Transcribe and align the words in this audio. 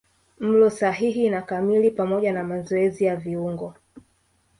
Mlo 0.39 0.69
sahihi 0.69 1.29
na 1.29 1.41
kamili 1.41 1.91
pamoja 1.91 2.33
na 2.33 2.43
mazoezi 2.43 3.05
ya 3.05 3.15
viungo 3.15 3.73